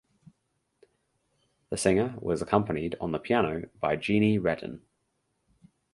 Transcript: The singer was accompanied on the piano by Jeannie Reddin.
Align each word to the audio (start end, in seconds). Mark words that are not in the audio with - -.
The 1.69 1.77
singer 1.77 2.15
was 2.19 2.41
accompanied 2.41 2.95
on 2.99 3.11
the 3.11 3.19
piano 3.19 3.69
by 3.79 3.97
Jeannie 3.97 4.39
Reddin. 4.39 4.81